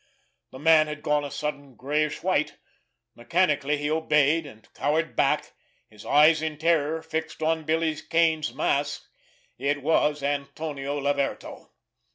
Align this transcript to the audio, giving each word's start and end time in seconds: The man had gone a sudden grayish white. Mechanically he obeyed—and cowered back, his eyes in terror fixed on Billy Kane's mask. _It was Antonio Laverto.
The 0.49 0.57
man 0.57 0.87
had 0.87 1.03
gone 1.03 1.23
a 1.23 1.29
sudden 1.29 1.75
grayish 1.75 2.23
white. 2.23 2.57
Mechanically 3.13 3.77
he 3.77 3.91
obeyed—and 3.91 4.73
cowered 4.73 5.15
back, 5.15 5.53
his 5.91 6.07
eyes 6.07 6.41
in 6.41 6.57
terror 6.57 7.03
fixed 7.03 7.43
on 7.43 7.65
Billy 7.65 7.95
Kane's 8.09 8.51
mask. 8.51 9.03
_It 9.59 9.83
was 9.83 10.23
Antonio 10.23 10.99
Laverto. 10.99 11.69